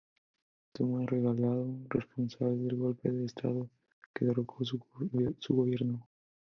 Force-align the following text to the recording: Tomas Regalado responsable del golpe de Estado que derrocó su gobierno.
Tomas 0.73 1.05
Regalado 1.05 1.77
responsable 1.91 2.57
del 2.57 2.75
golpe 2.75 3.11
de 3.11 3.25
Estado 3.25 3.69
que 4.15 4.25
derrocó 4.25 4.65
su 4.65 4.79
gobierno. 5.45 6.07